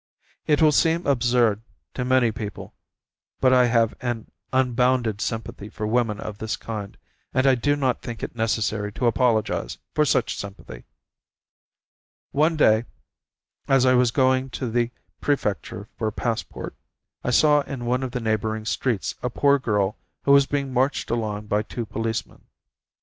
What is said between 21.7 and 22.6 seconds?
policemen.